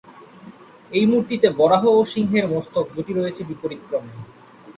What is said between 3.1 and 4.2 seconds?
রয়েছে বিপরীত ক্রমে।